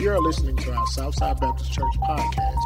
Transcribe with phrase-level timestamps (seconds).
[0.00, 2.56] You are listening to our Southside Baptist Church podcast.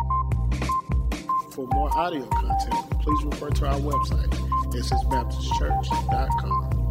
[1.53, 4.31] For more audio content, please refer to our website,
[4.71, 6.91] ssbaptistchurch.com.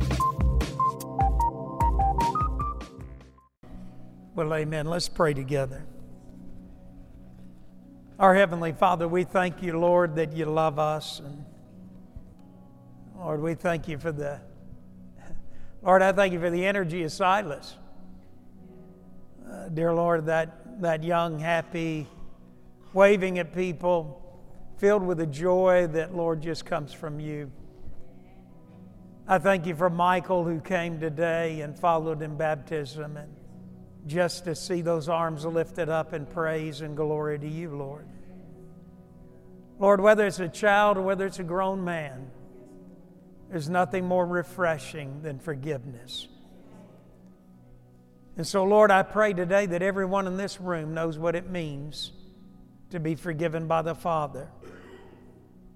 [4.35, 4.87] Well, amen.
[4.87, 5.85] Let's pray together.
[8.19, 11.21] Our Heavenly Father, we thank you, Lord, that you love us.
[11.21, 11.45] And
[13.15, 14.41] Lord, we thank you for the,
[15.81, 17.77] Lord, I thank you for the energy of Silas.
[19.71, 22.07] Dear Lord, that, that young, happy,
[22.93, 24.19] waving at people,
[24.77, 27.51] filled with a joy that, Lord, just comes from you.
[29.27, 33.33] I thank you for Michael who came today and followed in baptism and
[34.05, 38.05] just to see those arms lifted up in praise and glory to you, Lord.
[39.79, 42.29] Lord, whether it's a child or whether it's a grown man,
[43.49, 46.27] there's nothing more refreshing than forgiveness.
[48.35, 52.11] And so, Lord, I pray today that everyone in this room knows what it means
[52.89, 54.49] to be forgiven by the Father,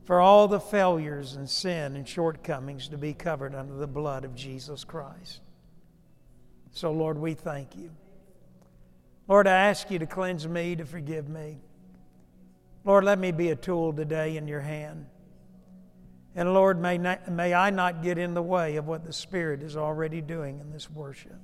[0.06, 4.36] for all the failures and sin and shortcomings to be covered under the blood of
[4.36, 5.42] Jesus Christ.
[6.72, 7.92] So, Lord, we thank you.
[9.28, 11.58] Lord, I ask you to cleanse me, to forgive me.
[12.86, 15.08] Lord, let me be a tool today in your hand.
[16.36, 19.62] And Lord, may, not, may I not get in the way of what the Spirit
[19.62, 21.40] is already doing in this worship.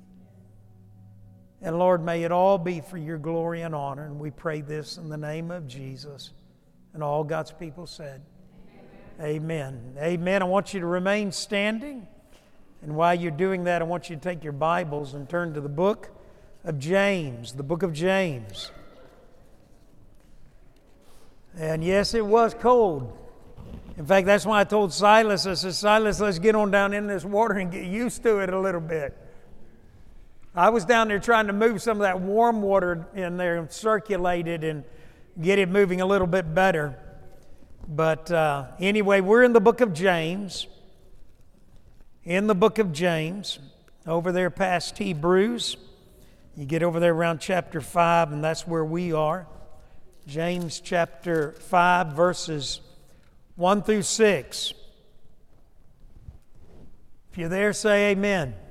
[1.64, 4.04] And Lord, may it all be for your glory and honor.
[4.04, 6.34] And we pray this in the name of Jesus.
[6.92, 8.20] And all God's people said,
[9.18, 9.94] Amen.
[9.96, 9.96] Amen.
[9.98, 10.42] Amen.
[10.42, 12.06] I want you to remain standing.
[12.82, 15.62] And while you're doing that, I want you to take your Bibles and turn to
[15.62, 16.10] the book
[16.64, 18.70] of James, the book of James.
[21.56, 23.16] And yes, it was cold.
[23.96, 27.06] In fact, that's why I told Silas, I said, Silas, let's get on down in
[27.06, 29.16] this water and get used to it a little bit.
[30.56, 33.70] I was down there trying to move some of that warm water in there and
[33.72, 34.84] circulate it and
[35.40, 36.96] get it moving a little bit better.
[37.88, 40.68] But uh, anyway, we're in the book of James.
[42.22, 43.58] In the book of James,
[44.06, 45.76] over there past Hebrews.
[46.56, 49.48] You get over there around chapter 5, and that's where we are.
[50.28, 52.80] James chapter 5, verses
[53.56, 54.74] 1 through 6.
[57.32, 58.48] If you're there, say amen.
[58.48, 58.63] amen.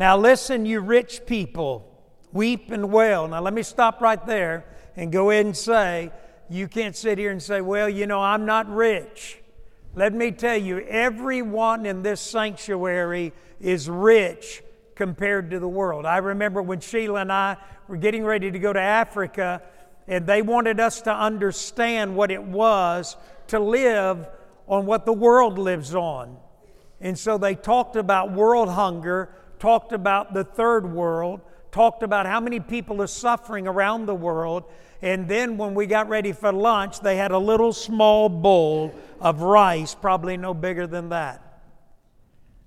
[0.00, 1.86] Now, listen, you rich people,
[2.32, 3.28] weep and wail.
[3.28, 4.64] Now, let me stop right there
[4.96, 6.10] and go ahead and say,
[6.48, 9.42] you can't sit here and say, well, you know, I'm not rich.
[9.94, 14.62] Let me tell you, everyone in this sanctuary is rich
[14.94, 16.06] compared to the world.
[16.06, 19.60] I remember when Sheila and I were getting ready to go to Africa,
[20.08, 23.18] and they wanted us to understand what it was
[23.48, 24.26] to live
[24.66, 26.38] on what the world lives on.
[27.02, 31.40] And so they talked about world hunger, talked about the third world,
[31.70, 34.64] talked about how many people are suffering around the world.
[35.02, 39.42] And then when we got ready for lunch, they had a little small bowl of
[39.42, 41.46] rice, probably no bigger than that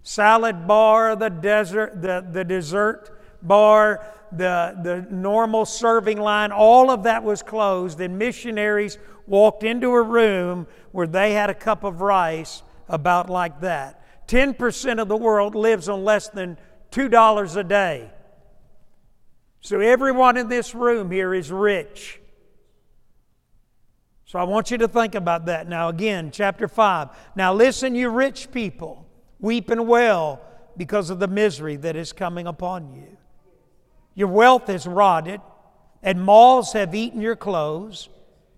[0.04, 7.04] salad bar, the desert, the, the dessert bar, the, the normal serving line, all of
[7.04, 12.02] that was closed, and missionaries walked into a room where they had a cup of
[12.02, 14.02] rice about like that.
[14.28, 16.58] 10% of the world lives on less than
[16.94, 18.12] $2 a day.
[19.62, 22.20] So everyone in this room here is rich.
[24.26, 25.68] So I want you to think about that.
[25.68, 27.10] Now, again, chapter 5.
[27.36, 29.08] Now, listen, you rich people.
[29.40, 30.42] Weep and wail
[30.76, 33.18] because of the misery that is coming upon you.
[34.16, 35.42] Your wealth is rotted,
[36.02, 38.10] and moths have eaten your clothes.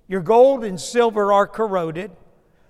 [0.08, 2.12] Your gold and silver are corroded.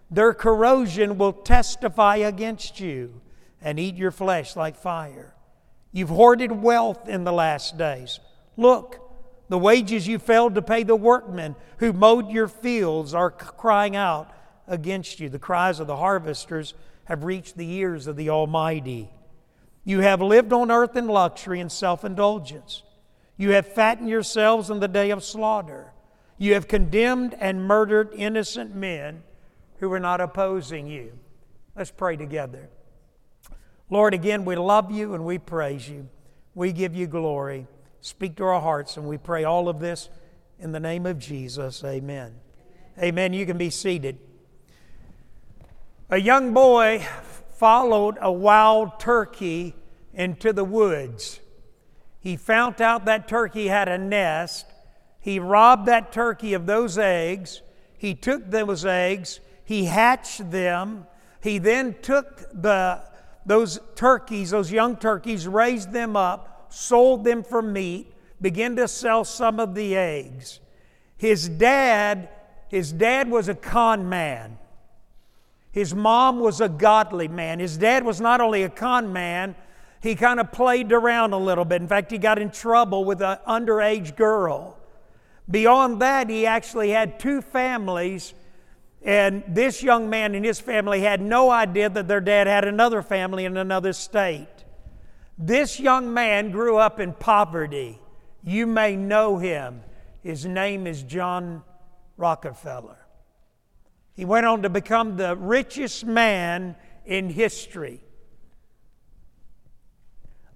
[0.10, 3.22] Their corrosion will testify against you
[3.62, 5.35] and eat your flesh like fire.
[5.96, 8.20] You've hoarded wealth in the last days.
[8.58, 9.00] Look,
[9.48, 14.30] the wages you failed to pay the workmen who mowed your fields are crying out
[14.68, 15.30] against you.
[15.30, 16.74] The cries of the harvesters
[17.06, 19.10] have reached the ears of the Almighty.
[19.86, 22.84] You have lived on earth in luxury and self indulgence.
[23.38, 25.94] You have fattened yourselves in the day of slaughter.
[26.38, 29.24] You have condemned and murdered innocent men
[29.80, 31.18] who were not opposing you.
[31.74, 32.70] Let's pray together.
[33.90, 36.10] Lord, again, we love you and we praise you.
[36.54, 37.68] We give you glory.
[38.02, 40.10] Speak to our hearts, and we pray all of this
[40.60, 41.84] in the name of Jesus.
[41.84, 42.36] Amen.
[43.00, 43.34] Amen.
[43.34, 44.20] You can be seated.
[46.10, 47.06] A young boy
[47.58, 49.76] followed a wild turkey
[50.14, 51.40] into the woods.
[52.20, 54.66] He found out that turkey had a nest.
[55.20, 57.62] He robbed that turkey of those eggs.
[57.98, 61.08] He took those eggs, he hatched them.
[61.42, 63.02] He then took the,
[63.46, 68.12] those turkeys, those young turkeys, raised them up, sold them for meat.
[68.42, 70.60] began to sell some of the eggs.
[71.18, 72.30] His dad,
[72.68, 74.58] his dad was a con man.
[75.72, 77.60] His mom was a godly man.
[77.60, 79.56] His dad was not only a con man,
[80.02, 81.82] he kind of played around a little bit.
[81.82, 84.78] In fact, he got in trouble with an underage girl.
[85.50, 88.34] Beyond that, he actually had two families,
[89.06, 93.04] and this young man and his family had no idea that their dad had another
[93.04, 94.48] family in another state.
[95.38, 98.00] This young man grew up in poverty.
[98.44, 99.84] You may know him.
[100.24, 101.62] His name is John
[102.18, 102.98] Rockefeller.
[104.16, 106.76] He went on to become the richest man
[107.06, 108.02] in history.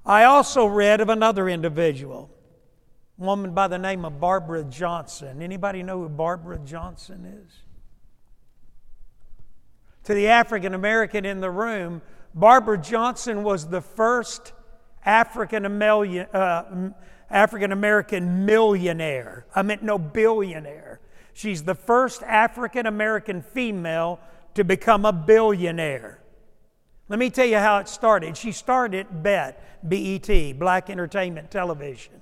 [0.04, 2.32] I also read of another individual,
[3.20, 5.44] a woman by the name of Barbara Johnson.
[5.44, 7.69] Anybody know who Barbara Johnson is?
[10.10, 12.02] To the African American in the room,
[12.34, 14.54] Barbara Johnson was the first
[15.06, 16.90] African uh,
[17.30, 19.46] American millionaire.
[19.56, 21.00] I meant no billionaire.
[21.34, 24.20] She's the first African American female
[24.56, 26.20] to become a billionaire.
[27.08, 28.36] Let me tell you how it started.
[28.36, 32.20] She started BET, BET, Black Entertainment Television.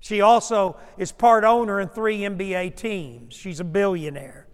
[0.00, 3.34] She also is part owner in three NBA teams.
[3.34, 4.47] She's a billionaire.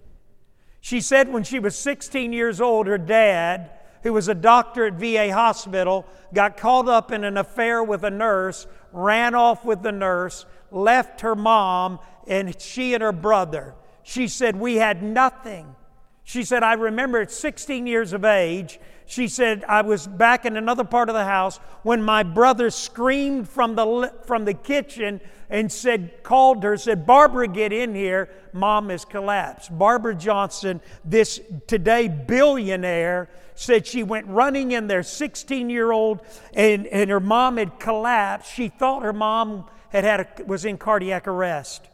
[0.84, 3.70] She said when she was 16 years old, her dad,
[4.02, 6.04] who was a doctor at VA hospital,
[6.34, 11.22] got caught up in an affair with a nurse, ran off with the nurse, left
[11.22, 13.75] her mom, and she and her brother.
[14.02, 15.75] She said, We had nothing.
[16.22, 20.56] She said, I remember at 16 years of age, she said, I was back in
[20.56, 25.20] another part of the house when my brother screamed from the, from the kitchen
[25.50, 28.30] and said, called her, said, Barbara, get in here.
[28.52, 29.76] Mom has collapsed.
[29.76, 36.20] Barbara Johnson, this today billionaire, said she went running in there, 16 year old,
[36.54, 38.52] and, and her mom had collapsed.
[38.52, 41.88] She thought her mom had had a, was in cardiac arrest.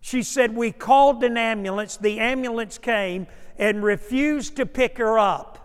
[0.00, 1.96] She said, We called an ambulance.
[1.96, 3.26] The ambulance came
[3.58, 5.58] and refused to pick her up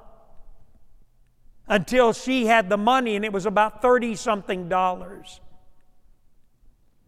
[1.68, 5.40] until she had the money, and it was about 30 something dollars.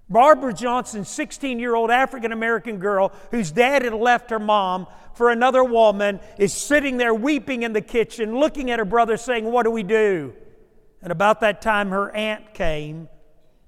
[0.08, 5.32] Barbara Johnson, 16 year old African American girl whose dad had left her mom for
[5.32, 9.64] another woman, is sitting there weeping in the kitchen, looking at her brother, saying, What
[9.64, 10.34] do we do?
[11.02, 13.08] And about that time, her aunt came,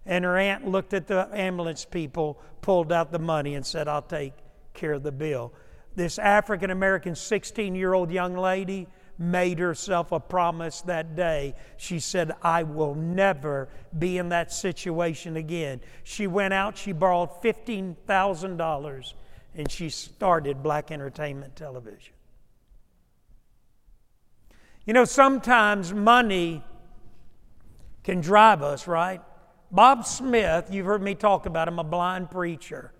[0.05, 4.01] and her aunt looked at the ambulance people, pulled out the money, and said, I'll
[4.01, 4.33] take
[4.73, 5.53] care of the bill.
[5.97, 11.55] This African American 16 year old young lady made herself a promise that day.
[11.77, 13.67] She said, I will never
[13.97, 15.81] be in that situation again.
[16.03, 19.13] She went out, she borrowed $15,000,
[19.55, 22.13] and she started Black Entertainment Television.
[24.85, 26.63] You know, sometimes money
[28.03, 29.21] can drive us, right?
[29.71, 32.91] Bob Smith, you've heard me talk about him, a blind preacher.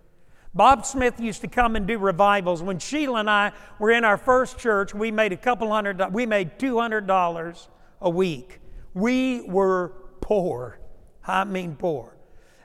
[0.58, 2.64] Bob Smith used to come and do revivals.
[2.64, 6.26] When Sheila and I were in our first church, we made a couple hundred, we
[6.26, 7.68] made $200
[8.02, 8.60] a week.
[8.96, 10.80] We were poor.
[11.26, 12.18] I mean poor.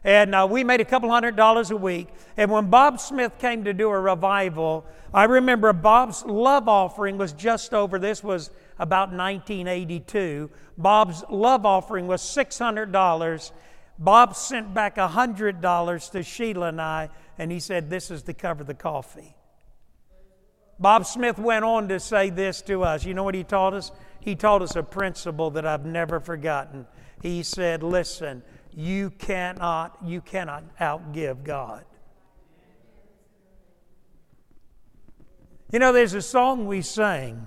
[0.04, 2.08] And uh, we made a couple hundred dollars a week.
[2.36, 7.32] And when Bob Smith came to do a revival, I remember Bob's love offering was
[7.32, 10.50] just over, this was about 1982.
[10.78, 13.52] Bob's love offering was $600.
[13.98, 17.10] Bob sent back $100 to Sheila and I
[17.42, 19.34] and he said, This is to cover the coffee.
[20.78, 23.04] Bob Smith went on to say this to us.
[23.04, 23.90] You know what he taught us?
[24.20, 26.86] He taught us a principle that I've never forgotten.
[27.20, 31.84] He said, Listen, you cannot, you cannot outgive God.
[35.72, 37.44] You know, there's a song we sing.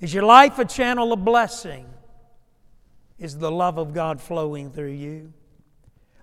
[0.00, 1.86] Is your life a channel of blessing?
[3.20, 5.32] Is the love of God flowing through you?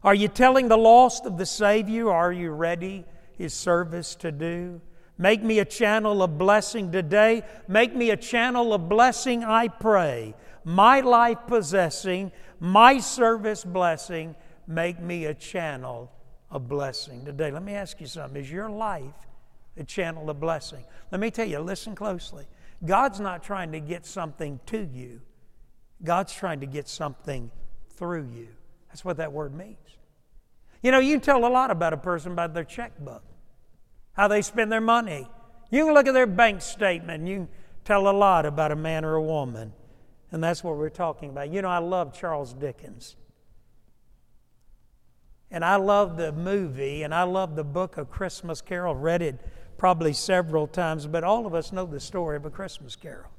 [0.03, 2.11] Are you telling the lost of the Savior?
[2.11, 3.05] Are you ready
[3.37, 4.81] His service to do?
[5.17, 7.43] Make me a channel of blessing today.
[7.67, 10.35] Make me a channel of blessing, I pray.
[10.63, 14.35] My life possessing, my service blessing.
[14.67, 16.11] Make me a channel
[16.51, 17.51] of blessing today.
[17.51, 18.41] Let me ask you something.
[18.41, 19.13] Is your life
[19.75, 20.83] a channel of blessing?
[21.11, 22.45] Let me tell you, listen closely.
[22.85, 25.21] God's not trying to get something to you,
[26.03, 27.49] God's trying to get something
[27.95, 28.49] through you.
[28.89, 29.77] That's what that word means.
[30.81, 33.23] You know, you tell a lot about a person by their checkbook,
[34.13, 35.27] how they spend their money.
[35.69, 37.47] You can look at their bank statement you
[37.83, 39.73] tell a lot about a man or a woman.
[40.31, 41.51] And that's what we're talking about.
[41.51, 43.15] You know, I love Charles Dickens.
[45.49, 48.93] And I love the movie and I love the book of Christmas Carol.
[48.93, 49.39] Read it
[49.77, 53.31] probably several times, but all of us know the story of a Christmas Carol.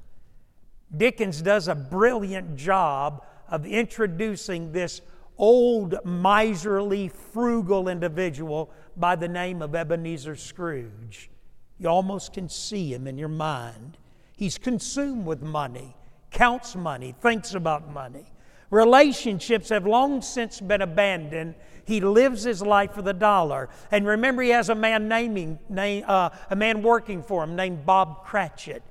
[0.96, 5.02] Dickens does a brilliant job of introducing this
[5.38, 11.30] old, miserly, frugal individual by the name of Ebenezer Scrooge.
[11.78, 13.96] You almost can see him in your mind.
[14.36, 15.96] He's consumed with money,
[16.30, 18.26] counts money, thinks about money.
[18.70, 21.54] Relationships have long since been abandoned.
[21.86, 23.70] He lives his life for the dollar.
[23.90, 27.86] And remember, he has a man naming, name, uh, a man working for him named
[27.86, 28.82] Bob Cratchit.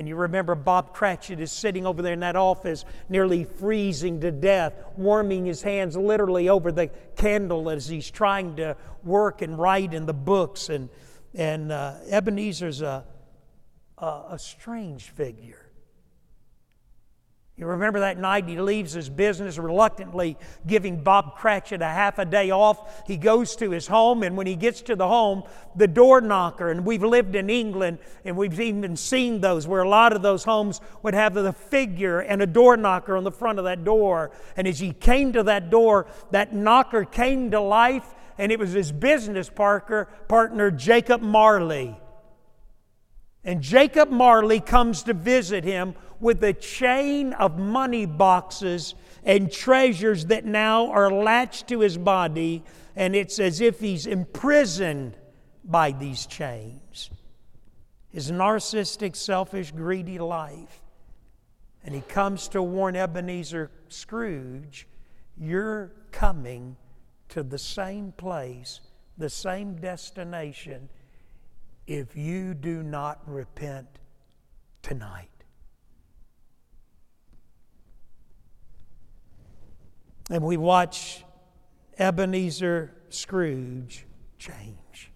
[0.00, 4.30] And you remember Bob Cratchit is sitting over there in that office, nearly freezing to
[4.30, 9.92] death, warming his hands literally over the candle as he's trying to work and write
[9.92, 10.70] in the books.
[10.70, 10.88] And,
[11.34, 13.04] and uh, Ebenezer's a,
[13.98, 15.59] a, a strange figure.
[17.60, 22.24] You remember that night he leaves his business reluctantly, giving Bob Cratchit a half a
[22.24, 23.06] day off.
[23.06, 25.42] He goes to his home, and when he gets to the home,
[25.76, 29.88] the door knocker, and we've lived in England, and we've even seen those where a
[29.88, 33.58] lot of those homes would have the figure and a door knocker on the front
[33.58, 34.30] of that door.
[34.56, 38.06] And as he came to that door, that knocker came to life,
[38.38, 41.94] and it was his business partner, partner Jacob Marley.
[43.44, 48.94] And Jacob Marley comes to visit him with a chain of money boxes
[49.24, 52.62] and treasures that now are latched to his body,
[52.94, 55.16] and it's as if he's imprisoned
[55.64, 57.10] by these chains.
[58.10, 60.82] His narcissistic, selfish, greedy life.
[61.82, 64.86] And he comes to warn Ebenezer Scrooge
[65.40, 66.76] you're coming
[67.30, 68.80] to the same place,
[69.16, 70.90] the same destination,
[71.90, 73.88] if you do not repent
[74.82, 75.30] tonight.
[80.30, 81.24] and we watch
[81.98, 84.06] Ebenezer Scrooge
[84.38, 85.10] change.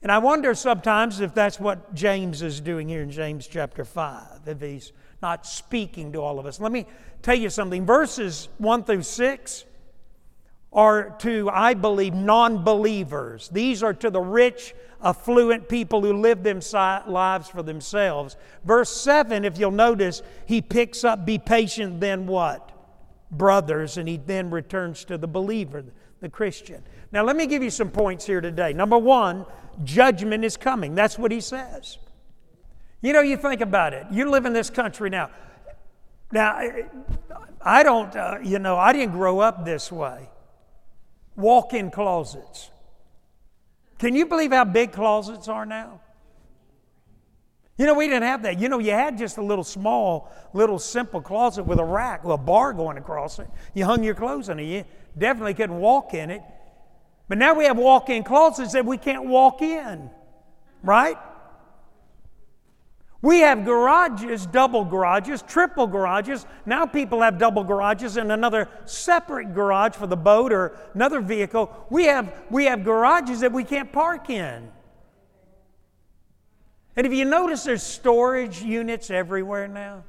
[0.00, 4.42] And I wonder sometimes if that's what James is doing here in James chapter 5,
[4.46, 6.60] if he's not speaking to all of us.
[6.60, 6.86] Let me
[7.22, 7.84] tell you something.
[7.84, 9.64] Verses 1 through 6
[10.74, 13.48] are to, I believe, non believers.
[13.48, 18.36] These are to the rich, affluent people who live them lives for themselves.
[18.64, 22.74] Verse 7, if you'll notice, he picks up, be patient, then what?
[23.36, 25.84] brothers, and he then returns to the believer,
[26.20, 26.82] the Christian.
[27.12, 28.72] Now, let me give you some points here today.
[28.72, 29.46] Number one,
[29.84, 30.94] judgment is coming.
[30.94, 31.98] That's what he says.
[33.02, 34.06] You know, you think about it.
[34.10, 35.30] You live in this country now.
[36.32, 36.58] Now,
[37.60, 40.28] I don't, uh, you know, I didn't grow up this way.
[41.36, 42.70] Walk in closets.
[43.98, 46.00] Can you believe how big closets are now?
[47.76, 48.60] You know, we didn't have that.
[48.60, 52.34] You know, you had just a little small, little simple closet with a rack, with
[52.34, 53.48] a bar going across it.
[53.74, 54.64] You hung your clothes in it.
[54.64, 54.84] You
[55.18, 56.42] definitely couldn't walk in it.
[57.28, 60.10] But now we have walk in closets that we can't walk in,
[60.82, 61.16] right?
[63.24, 66.44] We have garages, double garages, triple garages.
[66.66, 71.86] Now people have double garages and another separate garage for the boat or another vehicle.
[71.88, 74.70] We have, we have garages that we can't park in.
[76.96, 80.04] And if you notice, there's storage units everywhere now.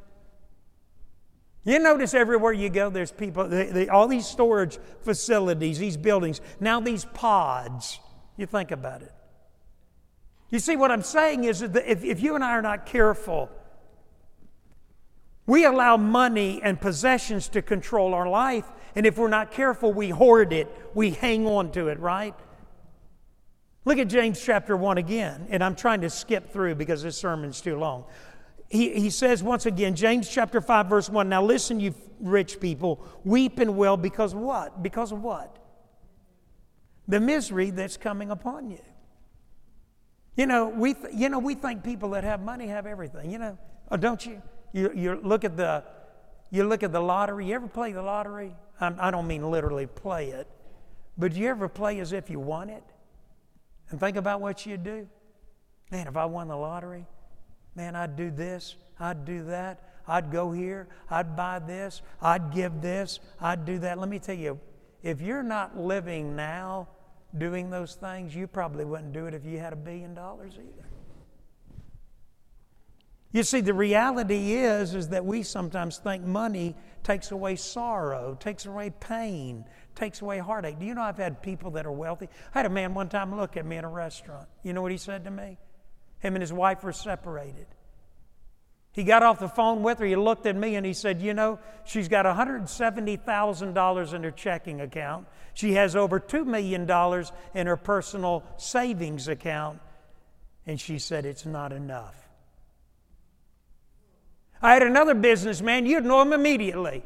[1.63, 6.41] You notice everywhere you go, there's people, they, they, all these storage facilities, these buildings,
[6.59, 7.97] now these pods.
[8.35, 9.13] You think about it.
[10.55, 13.49] You see, what I'm saying is that if, if you and I are not careful,
[15.45, 18.63] we allow money and possessions to control our life.
[18.95, 22.33] And if we're not careful, we hoard it, we hang on to it, right?
[23.83, 27.59] Look at James chapter 1 again, and I'm trying to skip through because this sermon's
[27.59, 28.05] too long.
[28.69, 33.05] He, he says once again, James chapter 5, verse 1 Now listen, you rich people,
[33.25, 34.81] weep and wail because what?
[34.81, 35.57] Because of what?
[37.09, 38.79] The misery that's coming upon you.
[40.35, 43.39] You know, we, th- you know, we think people that have money have everything, you
[43.39, 43.57] know,
[43.89, 44.41] oh, don't you?
[44.73, 45.83] You, you look at the
[46.51, 47.47] you look at the lottery.
[47.47, 48.55] You ever play the lottery?
[48.79, 50.47] I'm, I do not mean literally play it,
[51.17, 52.83] but do you ever play as if you won it?
[53.89, 55.07] and think about what you'd do.
[55.91, 57.05] Man, if I won the lottery,
[57.75, 62.81] man, I'd do this, I'd do that, I'd go here, I'd buy this, I'd give
[62.81, 63.99] this, I'd do that.
[63.99, 64.59] Let me tell you,
[65.03, 66.87] if you're not living now
[67.37, 70.87] doing those things, you probably wouldn't do it if you had a billion dollars either.
[73.31, 76.73] You see, the reality is, is that we sometimes think money
[77.03, 80.79] takes away sorrow, takes away pain, takes away heartache.
[80.79, 82.29] Do you know I've had people that are wealthy?
[82.53, 84.47] I had a man one time look at me in a restaurant.
[84.63, 85.57] You know what he said to me?
[86.19, 87.67] Him and his wife were separated.
[88.95, 90.05] He got off the phone with her.
[90.05, 94.79] He looked at me and he said, You know, she's got $170,000 in her checking
[94.79, 95.27] account.
[95.53, 96.89] She has over $2 million
[97.53, 99.81] in her personal savings account.
[100.65, 102.15] And she said, It's not enough.
[104.61, 107.03] I had another businessman, you'd know him immediately.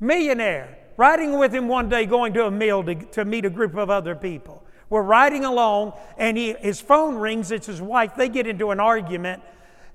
[0.00, 0.76] Millionaire.
[0.98, 3.88] Riding with him one day, going to a meal to, to meet a group of
[3.88, 4.62] other people.
[4.90, 7.50] We're riding along, and he, his phone rings.
[7.52, 8.16] It's his wife.
[8.16, 9.42] They get into an argument.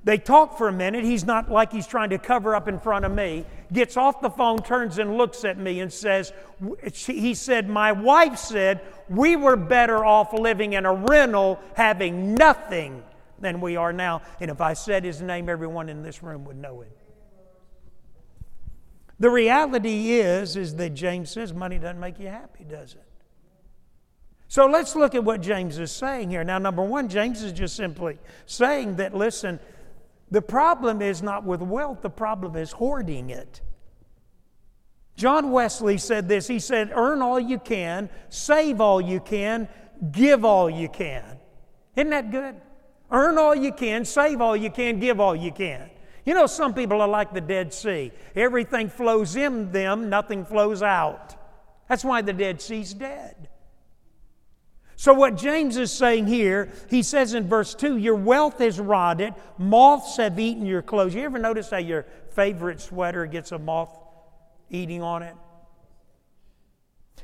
[0.06, 1.04] They talk for a minute.
[1.04, 3.44] He's not like he's trying to cover up in front of me.
[3.74, 6.32] Gets off the phone, turns and looks at me and says,
[6.94, 13.04] He said, My wife said we were better off living in a rental having nothing
[13.40, 14.22] than we are now.
[14.40, 16.96] And if I said his name, everyone in this room would know it.
[19.20, 23.04] The reality is, is that James says money doesn't make you happy, does it?
[24.48, 26.44] So let's look at what James is saying here.
[26.44, 29.60] Now, number one, James is just simply saying that, listen,
[30.32, 33.62] the problem is not with wealth, the problem is hoarding it.
[35.16, 39.68] John Wesley said this He said, Earn all you can, save all you can,
[40.12, 41.38] give all you can.
[41.96, 42.56] Isn't that good?
[43.12, 45.90] Earn all you can, save all you can, give all you can.
[46.26, 48.12] You know, some people are like the Dead Sea.
[48.36, 51.36] Everything flows in them, nothing flows out.
[51.88, 53.48] That's why the Dead Sea's dead.
[54.98, 59.34] So, what James is saying here, he says in verse 2 Your wealth is rotted,
[59.58, 61.14] moths have eaten your clothes.
[61.14, 63.98] You ever notice how your favorite sweater gets a moth
[64.70, 65.36] eating on it?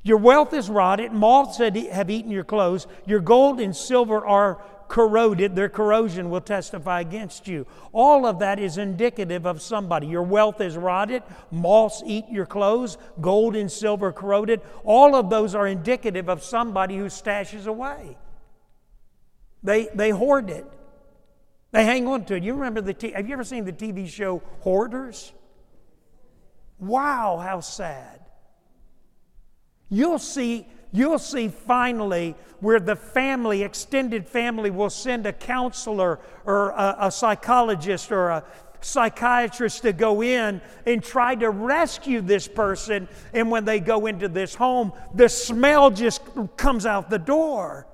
[0.04, 5.56] Your wealth is rotted, moths have eaten your clothes, your gold and silver are corroded,
[5.56, 7.66] their corrosion will testify against you.
[7.94, 10.08] All of that is indicative of somebody.
[10.08, 14.60] Your wealth is rotted, moths eat your clothes, gold and silver corroded.
[14.84, 18.18] All of those are indicative of somebody who stashes away.
[19.64, 20.66] They, they hoard it.
[21.72, 22.44] They hang on to it.
[22.44, 25.32] You remember the t- have you ever seen the TV show Hoarders?
[26.80, 28.20] Wow, how sad.
[29.90, 36.70] You'll see you'll see finally where the family, extended family, will send a counselor or
[36.72, 38.44] a, a psychologist or a
[38.82, 43.08] psychiatrist to go in and try to rescue this person.
[43.34, 46.22] And when they go into this home, the smell just
[46.58, 47.88] comes out the door.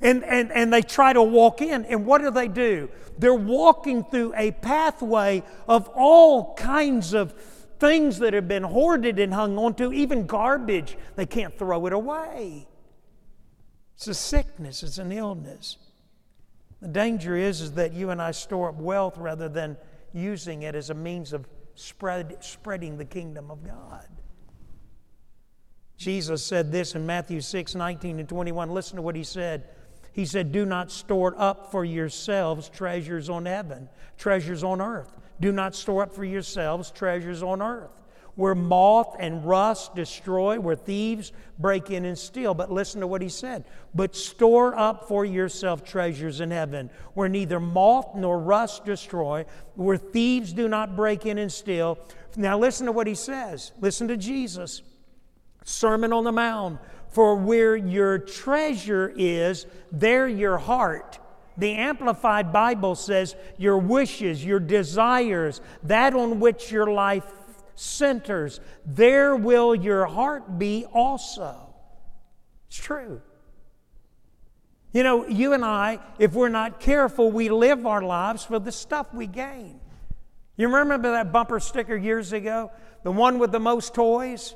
[0.00, 1.84] And, and, and they try to walk in.
[1.84, 2.88] And what do they do?
[3.18, 7.34] They're walking through a pathway of all kinds of
[7.80, 12.68] things that have been hoarded and hung onto, even garbage, they can't throw it away.
[13.96, 15.78] It's a sickness, it's an illness.
[16.80, 19.76] The danger is, is that you and I store up wealth rather than
[20.12, 24.06] using it as a means of spread, spreading the kingdom of God.
[25.96, 28.70] Jesus said this in Matthew 6 19 and 21.
[28.70, 29.68] Listen to what he said.
[30.12, 35.52] He said, Do not store up for yourselves treasures on heaven, treasures on earth do
[35.52, 37.90] not store up for yourselves treasures on earth,
[38.34, 42.54] where moth and rust destroy, where thieves break in and steal.
[42.54, 43.64] But listen to what he said.
[43.94, 49.96] But store up for yourself treasures in heaven, where neither moth nor rust destroy, where
[49.96, 51.98] thieves do not break in and steal.
[52.36, 53.72] Now listen to what he says.
[53.80, 54.82] Listen to Jesus.
[55.64, 56.80] Sermon on the Mount.
[57.08, 61.18] For where your treasure is, there your heart
[61.60, 67.30] the Amplified Bible says your wishes, your desires, that on which your life
[67.74, 71.74] centers, there will your heart be also.
[72.68, 73.20] It's true.
[74.92, 78.72] You know, you and I, if we're not careful, we live our lives for the
[78.72, 79.80] stuff we gain.
[80.56, 82.72] You remember that bumper sticker years ago?
[83.02, 84.54] The one with the most toys?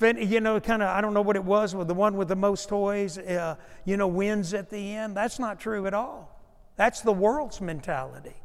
[0.00, 2.36] You know, kind of, I don't know what it was, with the one with the
[2.36, 5.16] most toys, uh, you know, wins at the end.
[5.16, 6.34] That's not true at all.
[6.76, 8.36] That's the world's mentality.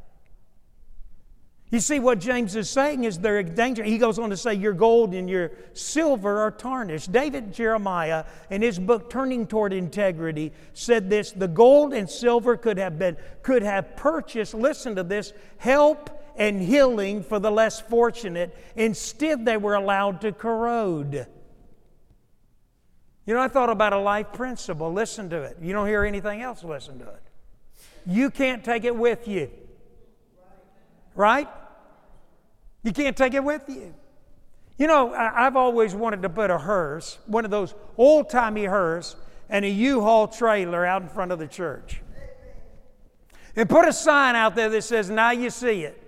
[1.70, 3.84] You see, what James is saying is there is danger.
[3.84, 7.12] He goes on to say, Your gold and your silver are tarnished.
[7.12, 12.78] David Jeremiah, in his book Turning Toward Integrity, said this the gold and silver could
[12.78, 18.56] have been, could have purchased, listen to this, help and healing for the less fortunate.
[18.76, 21.26] Instead, they were allowed to corrode.
[23.26, 24.92] You know, I thought about a life principle.
[24.92, 25.58] Listen to it.
[25.62, 27.22] You don't hear anything else, listen to it.
[28.06, 29.50] You can't take it with you.
[31.16, 31.48] Right?
[32.84, 33.94] You can't take it with you.
[34.78, 39.16] You know, I've always wanted to put a hearse, one of those old timey hearse,
[39.50, 42.02] and a U Haul trailer out in front of the church.
[43.56, 46.00] And put a sign out there that says, Now you see it.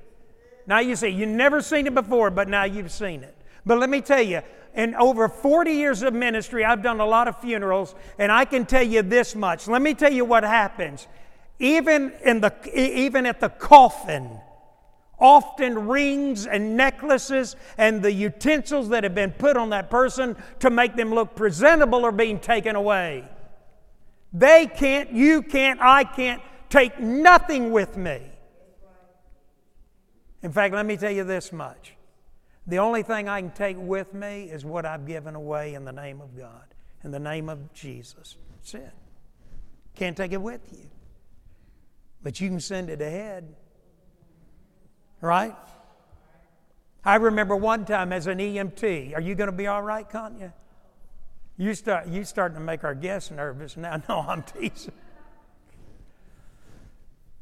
[0.65, 1.13] Now you see it.
[1.13, 3.38] You've never seen it before, but now you've seen it.
[3.65, 4.41] But let me tell you,
[4.75, 8.65] in over 40 years of ministry, I've done a lot of funerals, and I can
[8.65, 9.67] tell you this much.
[9.67, 11.08] Let me tell you what happens.
[11.60, 14.39] Even, in the, even at the coffin,
[15.17, 20.69] often rings and necklaces and the utensils that have been put on that person to
[20.69, 23.23] make them look presentable are being taken away.
[24.34, 28.21] They can't, you can't, I can't take nothing with me.
[30.43, 31.94] In fact, let me tell you this much
[32.67, 35.91] The only thing I can take with me is what I've given away in the
[35.91, 36.65] name of God,
[37.04, 38.38] in the name of Jesus.
[38.56, 38.91] That's it.
[39.95, 40.89] Can't take it with you.
[42.23, 43.56] But you can send it ahead.
[45.21, 45.56] Right?
[47.04, 49.15] I remember one time as an EMT.
[49.15, 50.54] Are you going to be all right, Kanya?
[51.58, 54.01] You start you starting to make our guests nervous now.
[54.10, 54.91] No, I'm teasing.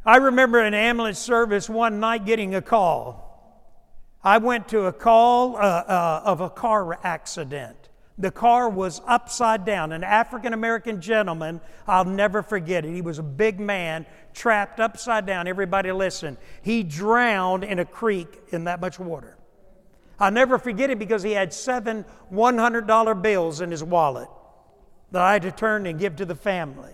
[0.05, 3.32] I remember an ambulance service one night getting a call.
[4.23, 7.89] I went to a call uh, uh, of a car accident.
[8.17, 9.91] The car was upside down.
[9.91, 12.93] An African American gentleman, I'll never forget it.
[12.93, 15.47] He was a big man, trapped upside down.
[15.47, 16.37] Everybody listen.
[16.61, 19.37] He drowned in a creek in that much water.
[20.19, 24.29] I'll never forget it because he had seven $100 bills in his wallet
[25.11, 26.93] that I had to turn and give to the family.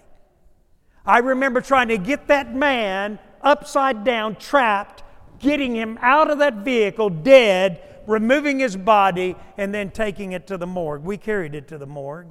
[1.05, 5.03] I remember trying to get that man upside down, trapped,
[5.39, 10.57] getting him out of that vehicle dead, removing his body, and then taking it to
[10.57, 11.03] the morgue.
[11.03, 12.27] We carried it to the morgue.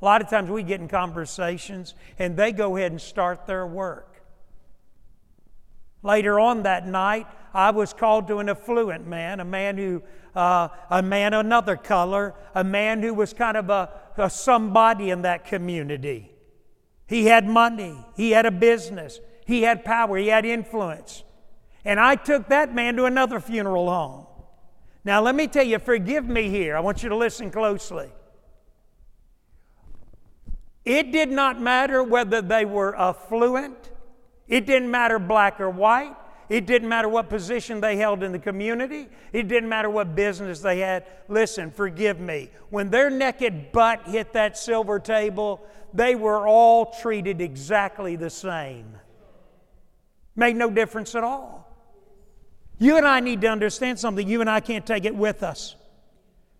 [0.00, 3.66] A lot of times we get in conversations and they go ahead and start their
[3.66, 4.22] work.
[6.02, 10.02] Later on that night, I was called to an affluent man, a man who,
[10.34, 15.22] uh, a man another color, a man who was kind of a, a somebody in
[15.22, 16.30] that community.
[17.06, 21.24] He had money, he had a business, he had power, he had influence.
[21.84, 24.26] And I took that man to another funeral home.
[25.04, 26.76] Now, let me tell you, forgive me here.
[26.76, 28.10] I want you to listen closely.
[30.84, 33.90] It did not matter whether they were affluent,
[34.48, 36.16] it didn't matter black or white,
[36.48, 40.60] it didn't matter what position they held in the community, it didn't matter what business
[40.60, 41.06] they had.
[41.28, 42.50] Listen, forgive me.
[42.70, 45.60] When their naked butt hit that silver table,
[45.94, 48.94] they were all treated exactly the same.
[50.34, 51.69] Made no difference at all.
[52.80, 54.26] You and I need to understand something.
[54.26, 55.76] You and I can't take it with us,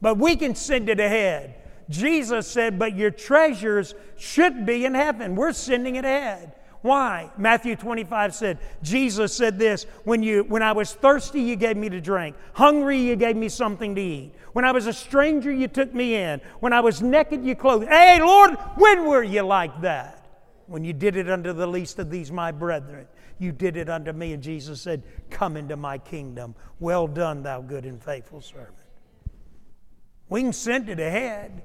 [0.00, 1.54] but we can send it ahead.
[1.88, 5.35] Jesus said, But your treasures should be in heaven.
[5.35, 6.52] We're sending it ahead.
[6.83, 7.30] Why?
[7.37, 11.88] Matthew 25 said, Jesus said this when, you, when I was thirsty, you gave me
[11.88, 12.37] to drink.
[12.52, 14.35] Hungry, you gave me something to eat.
[14.52, 16.40] When I was a stranger, you took me in.
[16.61, 17.88] When I was naked, you clothed.
[17.88, 20.26] Hey, Lord, when were you like that?
[20.66, 23.06] When you did it unto the least of these, my brethren.
[23.40, 24.35] You did it unto me.
[24.35, 26.55] And Jesus said, Come into my kingdom.
[26.79, 28.76] Well done, thou good and faithful servant.
[30.29, 31.62] We can send it ahead.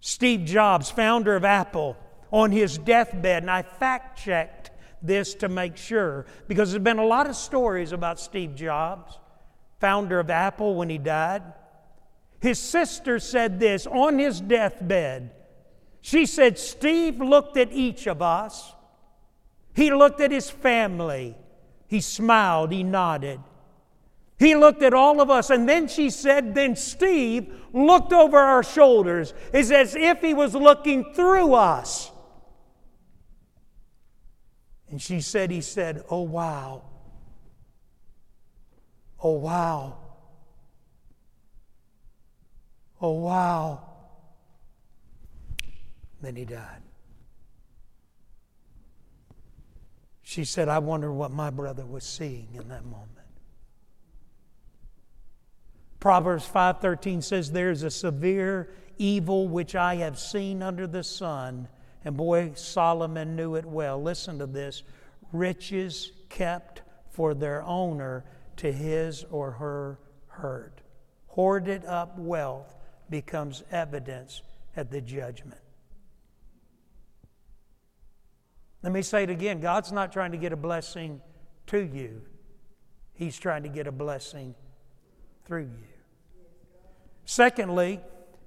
[0.00, 1.96] Steve Jobs, founder of Apple,
[2.32, 4.70] on his deathbed, and I fact checked
[5.00, 9.18] this to make sure because there's been a lot of stories about Steve Jobs,
[9.78, 11.42] founder of Apple, when he died.
[12.40, 15.30] His sister said this on his deathbed.
[16.00, 18.74] She said, Steve looked at each of us
[19.74, 21.36] he looked at his family.
[21.86, 22.72] He smiled.
[22.72, 23.40] He nodded.
[24.38, 25.50] He looked at all of us.
[25.50, 29.34] And then she said, Then Steve looked over our shoulders.
[29.52, 32.10] It's as if he was looking through us.
[34.88, 36.84] And she said, He said, Oh, wow.
[39.22, 39.98] Oh, wow.
[43.00, 43.86] Oh, wow.
[46.22, 46.82] Then he died.
[50.30, 53.26] She said, I wonder what my brother was seeing in that moment.
[55.98, 61.66] Proverbs 5:13 says there's a severe evil which I have seen under the sun
[62.04, 64.00] and boy Solomon knew it well.
[64.00, 64.84] Listen to this.
[65.32, 68.24] Riches kept for their owner
[68.58, 70.80] to his or her hurt.
[71.26, 72.76] Hoarded up wealth
[73.10, 74.42] becomes evidence
[74.76, 75.59] at the judgment.
[78.82, 81.20] Let me say it again God's not trying to get a blessing
[81.68, 82.22] to you,
[83.14, 84.54] He's trying to get a blessing
[85.44, 85.88] through you.
[87.24, 88.00] Secondly,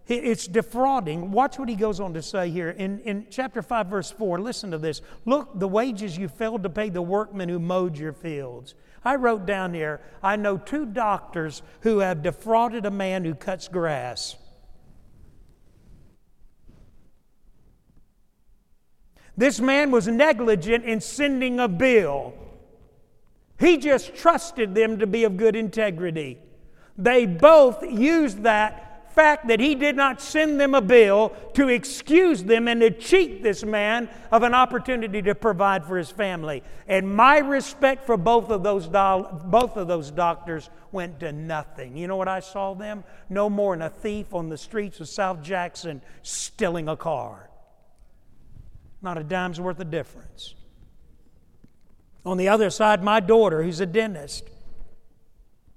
[0.08, 1.32] it's defrauding.
[1.32, 4.42] Watch what he goes on to say here in, in chapter 5, verse 4.
[4.42, 5.02] Listen to this.
[5.26, 8.76] Look, the wages you failed to pay the workmen who mowed your fields.
[9.06, 13.70] I wrote down here, I know two doctors who have defrauded a man who cuts
[13.70, 14.36] grass.
[19.36, 22.34] This man was negligent in sending a bill.
[23.60, 26.38] He just trusted them to be of good integrity.
[26.98, 32.44] They both used that fact that he did not send them a bill to excuse
[32.44, 36.64] them and to cheat this man of an opportunity to provide for his family.
[36.88, 41.96] And my respect for both of those do- both of those doctors went to nothing.
[41.96, 43.04] You know what I saw them?
[43.30, 47.50] No more than a thief on the streets of South Jackson stealing a car.
[49.04, 50.56] Not a dime's worth of difference.
[52.26, 54.50] On the other side, my daughter, who's a dentist,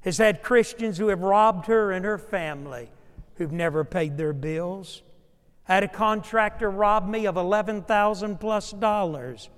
[0.03, 2.89] has had Christians who have robbed her and her family
[3.35, 5.03] who've never paid their bills.
[5.69, 9.51] I had a contractor rob me of 11,000 plus dollars.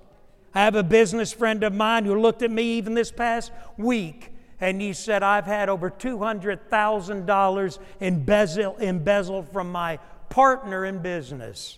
[0.55, 4.33] I have a business friend of mine who looked at me even this past week
[4.59, 11.77] and he said, I've had over $200,000 embezzled, embezzled from my partner in business.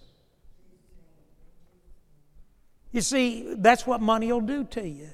[2.92, 5.10] You see, that's what money will do to you.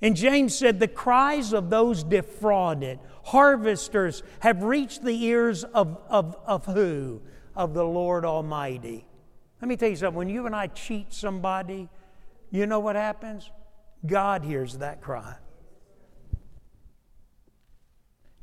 [0.00, 6.36] And James said, The cries of those defrauded, harvesters, have reached the ears of, of,
[6.46, 7.20] of who?
[7.56, 9.06] Of the Lord Almighty.
[9.60, 10.16] Let me tell you something.
[10.16, 11.88] When you and I cheat somebody,
[12.50, 13.50] you know what happens?
[14.06, 15.34] God hears that cry.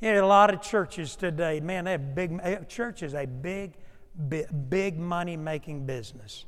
[0.02, 3.74] Know, a lot of churches today, man, they have big, eh, church is a big,
[4.28, 6.46] big, big money making business.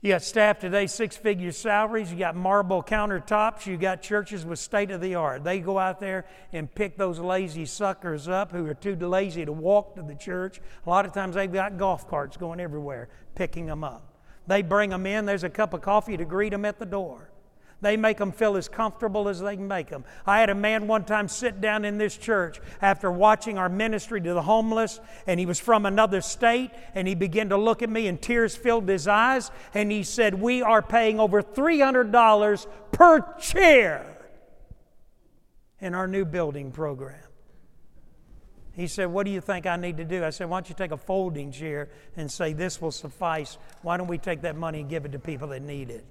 [0.00, 2.12] You got staff today, six figure salaries.
[2.12, 3.66] You got marble countertops.
[3.66, 5.42] You got churches with state of the art.
[5.42, 9.52] They go out there and pick those lazy suckers up who are too lazy to
[9.52, 10.60] walk to the church.
[10.86, 14.04] A lot of times they've got golf carts going everywhere picking them up.
[14.46, 17.30] They bring them in, there's a cup of coffee to greet them at the door.
[17.80, 20.04] They make them feel as comfortable as they can make them.
[20.26, 24.20] I had a man one time sit down in this church after watching our ministry
[24.20, 27.88] to the homeless, and he was from another state, and he began to look at
[27.88, 33.34] me, and tears filled his eyes, and he said, We are paying over $300 per
[33.38, 34.16] chair
[35.80, 37.22] in our new building program.
[38.72, 40.24] He said, What do you think I need to do?
[40.24, 43.56] I said, Why don't you take a folding chair and say, This will suffice?
[43.82, 46.04] Why don't we take that money and give it to people that need it?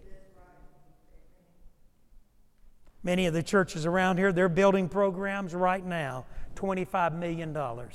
[3.08, 7.54] Many of the churches around here, they're building programs right now, $25 million.
[7.54, 7.90] Can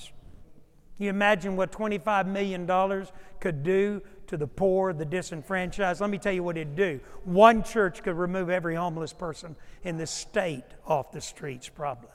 [0.96, 3.07] you imagine what $25 million
[3.38, 6.01] could do to the poor, the disenfranchised?
[6.01, 6.98] Let me tell you what it'd do.
[7.25, 12.09] One church could remove every homeless person in the state off the streets, probably.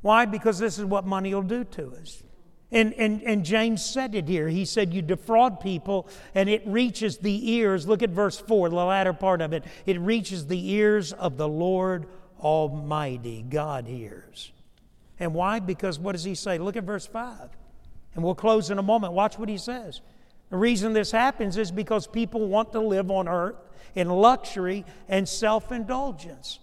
[0.00, 0.24] Why?
[0.24, 2.20] Because this is what money will do to us.
[2.72, 4.48] And, and, and James said it here.
[4.48, 7.86] He said, You defraud people, and it reaches the ears.
[7.86, 9.62] Look at verse 4, the latter part of it.
[9.84, 12.06] It reaches the ears of the Lord
[12.40, 13.44] Almighty.
[13.48, 14.52] God hears.
[15.20, 15.60] And why?
[15.60, 16.56] Because what does he say?
[16.56, 17.50] Look at verse 5.
[18.14, 19.12] And we'll close in a moment.
[19.12, 20.00] Watch what he says.
[20.48, 23.56] The reason this happens is because people want to live on earth
[23.94, 26.58] in luxury and self indulgence.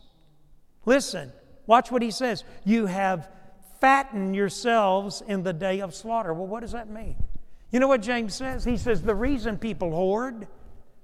[0.86, 1.32] Listen,
[1.68, 2.44] watch what he says.
[2.66, 3.30] You have
[3.80, 6.34] fatten yourselves in the day of slaughter.
[6.34, 7.16] Well, what does that mean?
[7.72, 8.64] You know what James says?
[8.64, 10.48] He says the reason people hoard,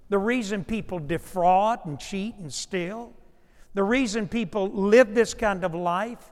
[0.10, 3.14] the reason people defraud and cheat and steal,
[3.74, 6.32] the reason people live this kind of life,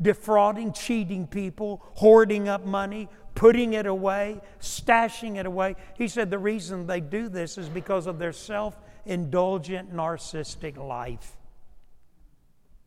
[0.00, 5.76] defrauding, cheating people, hoarding up money, putting it away, stashing it away.
[5.96, 8.76] He said the reason they do this is because of their self
[9.06, 11.36] indulgent, narcissistic life.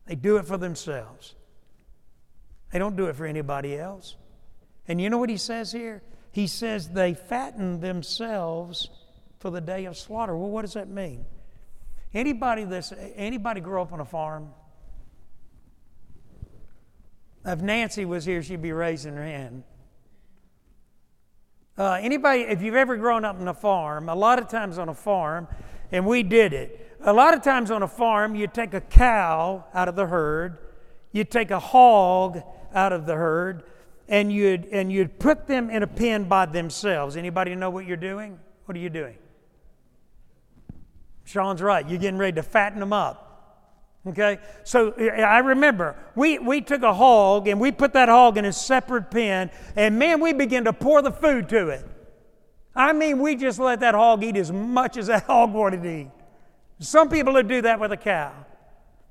[0.06, 1.34] They do it for themselves.
[2.74, 4.16] They don't do it for anybody else.
[4.88, 6.02] And you know what he says here?
[6.32, 8.90] He says they fatten themselves
[9.38, 10.36] for the day of slaughter.
[10.36, 11.24] Well, what does that mean?
[12.12, 14.50] Anybody this anybody grow up on a farm?
[17.44, 19.62] If Nancy was here, she'd be raising her hand.
[21.78, 24.88] Uh, anybody, if you've ever grown up on a farm, a lot of times on
[24.88, 25.46] a farm,
[25.92, 26.98] and we did it.
[27.04, 30.58] A lot of times on a farm, you take a cow out of the herd,
[31.12, 32.42] you take a hog
[32.74, 33.64] out of the herd
[34.08, 37.16] and you'd, and you'd put them in a pen by themselves.
[37.16, 38.38] Anybody know what you're doing?
[38.66, 39.16] What are you doing?
[41.24, 41.88] Sean's right.
[41.88, 43.24] You're getting ready to fatten them up.
[44.06, 44.38] Okay?
[44.64, 48.52] So I remember we, we took a hog and we put that hog in a
[48.52, 51.86] separate pen, and man, we began to pour the food to it.
[52.76, 56.00] I mean, we just let that hog eat as much as that hog wanted to
[56.00, 56.10] eat.
[56.80, 58.32] Some people would do that with a cow.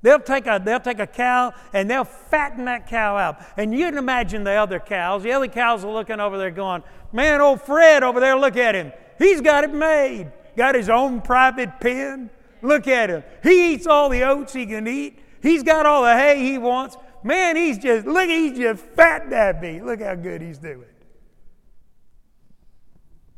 [0.04, 3.42] They'll take, a, they'll take a cow and they'll fatten that cow out.
[3.56, 5.22] And you can imagine the other cows.
[5.22, 8.74] The other cows are looking over there going, Man, old Fred over there, look at
[8.74, 8.92] him.
[9.18, 10.30] He's got it made.
[10.58, 12.28] Got his own private pen.
[12.60, 13.24] Look at him.
[13.42, 15.20] He eats all the oats he can eat.
[15.40, 16.98] He's got all the hay he wants.
[17.22, 19.80] Man, he's just, look, he's just fat at me.
[19.80, 20.84] Look how good he's doing.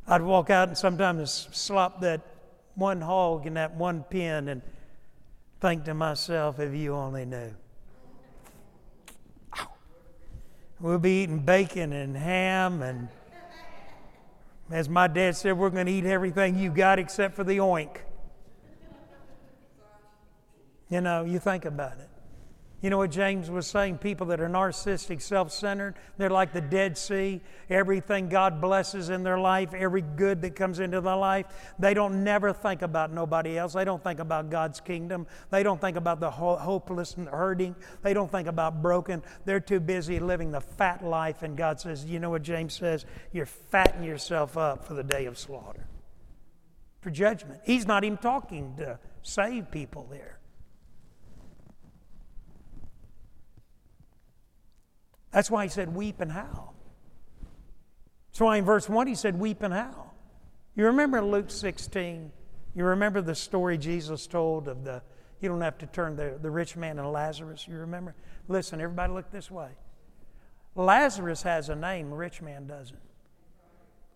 [0.08, 2.22] I'd walk out and sometimes slop that
[2.74, 4.62] one hog in that one pen and
[5.60, 7.52] think to myself, if you only knew.
[10.78, 13.08] We'll be eating bacon and ham, and
[14.70, 17.98] as my dad said, we're going to eat everything you got except for the oink.
[20.90, 22.08] You know, you think about it.
[22.86, 23.98] You know what James was saying?
[23.98, 27.40] People that are narcissistic, self centered, they're like the Dead Sea.
[27.68, 31.46] Everything God blesses in their life, every good that comes into their life,
[31.80, 33.72] they don't never think about nobody else.
[33.72, 35.26] They don't think about God's kingdom.
[35.50, 37.74] They don't think about the hopeless and hurting.
[38.02, 39.20] They don't think about broken.
[39.44, 41.42] They're too busy living the fat life.
[41.42, 43.04] And God says, You know what James says?
[43.32, 45.88] You're fattening yourself up for the day of slaughter,
[47.00, 47.62] for judgment.
[47.64, 50.35] He's not even talking to save people there.
[55.36, 56.74] That's why he said, Weep and howl.
[58.30, 60.14] That's why in verse 1 he said, Weep and howl.
[60.74, 62.32] You remember Luke 16?
[62.74, 65.02] You remember the story Jesus told of the,
[65.42, 67.68] you don't have to turn the, the rich man and Lazarus.
[67.68, 68.14] You remember?
[68.48, 69.68] Listen, everybody look this way.
[70.74, 72.98] Lazarus has a name, rich man doesn't.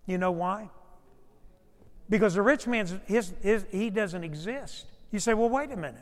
[0.07, 0.71] You know why?
[2.09, 4.87] Because the rich man's his, his, he doesn't exist.
[5.11, 6.01] You say, well, wait a minute.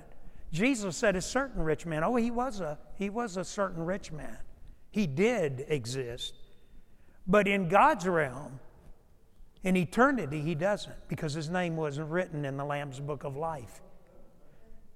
[0.53, 2.05] Jesus said a certain rich man.
[2.05, 4.39] Oh, he was a he was a certain rich man.
[4.91, 6.35] He did exist.
[7.27, 8.59] But in God's realm,
[9.63, 13.83] in eternity, he doesn't because his name wasn't written in the Lamb's book of life.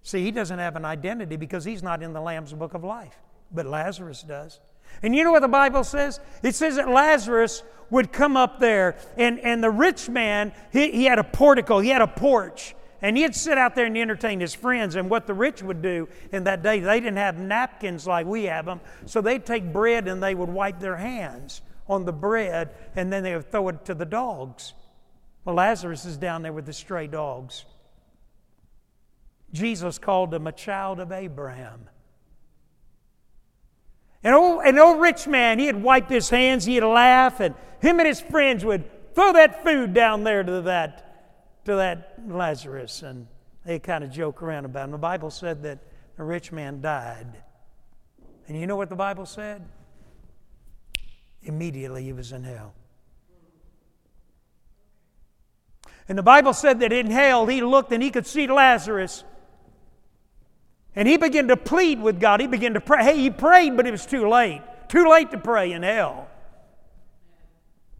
[0.03, 3.17] See, he doesn't have an identity because he's not in the Lamb's book of life,
[3.53, 4.61] but Lazarus does.
[5.03, 6.21] And you know what the Bible says?
[6.43, 11.05] It says that Lazarus would come up there, and, and the rich man, he, he
[11.05, 12.75] had a portico, he had a porch.
[13.03, 14.95] And he'd sit out there and entertain his friends.
[14.95, 18.45] And what the rich would do in that day, they didn't have napkins like we
[18.45, 18.81] have them.
[19.07, 23.25] So they'd take bread and they would wipe their hands on the bread and then
[23.25, 24.73] they would throw it to the dogs.
[25.45, 27.65] Well, Lazarus is down there with the stray dogs.
[29.53, 31.89] Jesus called him a child of Abraham.
[34.23, 38.07] An old, an old rich man, he'd wipe his hands, he'd laugh, and him and
[38.07, 38.85] his friends would
[39.17, 41.12] throw that food down there to that
[41.65, 43.27] to that Lazarus, and
[43.65, 44.91] they kind of joke around about him.
[44.93, 45.79] The Bible said that
[46.17, 47.43] the rich man died.
[48.49, 49.63] And you know what the Bible said?
[51.43, 52.75] Immediately he was in hell.
[56.09, 59.25] And the Bible said that in hell he looked and he could see Lazarus.
[60.95, 62.41] And he began to plead with God.
[62.41, 63.03] He began to pray.
[63.03, 64.61] Hey, he prayed, but it was too late.
[64.89, 66.29] Too late to pray in hell.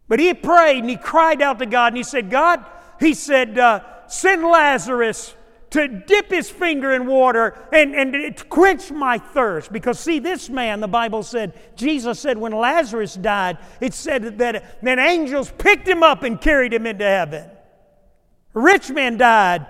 [0.09, 2.65] But he prayed and he cried out to God and he said, God,
[3.03, 5.35] he said, uh, Send Lazarus
[5.71, 9.73] to dip his finger in water and, and quench my thirst.
[9.73, 14.83] Because, see, this man, the Bible said, Jesus said, when Lazarus died, it said that,
[14.83, 17.51] that angels picked him up and carried him into heaven.
[18.53, 19.67] Rich man died,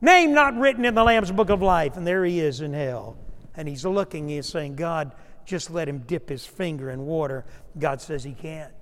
[0.00, 3.16] name not written in the Lamb's book of life, and there he is in hell.
[3.56, 5.12] And he's looking, he's saying, God,
[5.44, 7.44] just let him dip his finger in water.
[7.76, 8.72] God says he can't.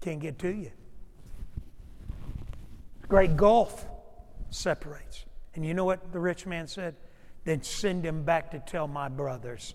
[0.00, 0.72] Can't get to you
[3.08, 3.86] great gulf
[4.50, 5.24] separates.
[5.54, 6.96] And you know what the rich man said?
[7.44, 9.74] Then send him back to tell my brothers.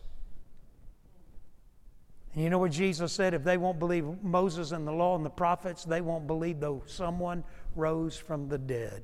[2.34, 3.34] And you know what Jesus said?
[3.34, 6.84] If they won't believe Moses and the law and the prophets, they won't believe though
[6.86, 7.44] someone
[7.76, 9.04] rose from the dead.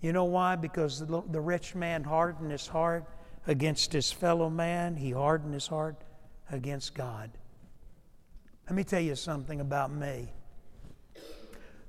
[0.00, 0.56] You know why?
[0.56, 3.04] Because the rich man hardened his heart
[3.46, 5.96] against his fellow man, he hardened his heart
[6.50, 7.30] against God.
[8.66, 10.32] Let me tell you something about me.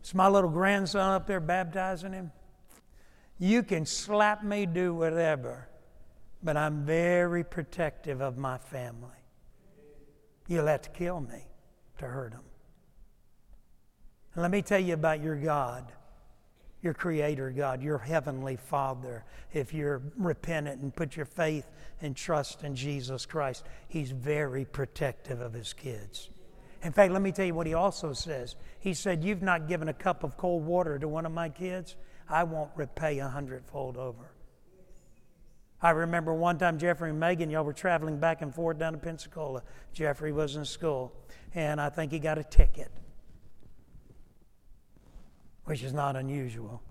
[0.02, 2.32] It's my little grandson up there baptizing him.
[3.38, 5.70] You can slap me, do whatever,
[6.44, 9.10] but I'm very protective of my family.
[10.48, 11.46] You'll have to kill me
[12.00, 12.42] to hurt them.
[14.34, 15.92] And let me tell you about your God,
[16.82, 19.24] your Creator God, your Heavenly Father.
[19.54, 21.70] If you're repentant and put your faith
[22.02, 26.30] and trust in Jesus Christ, He's very protective of His kids.
[26.84, 28.56] In fact, let me tell you what he also says.
[28.80, 31.96] He said, You've not given a cup of cold water to one of my kids,
[32.28, 34.32] I won't repay a hundredfold over.
[35.82, 39.00] I remember one time Jeffrey and Megan, y'all were traveling back and forth down to
[39.00, 39.64] Pensacola.
[39.94, 41.12] Jeffrey was in school,
[41.54, 42.92] and I think he got a ticket,
[45.66, 46.82] which is not unusual.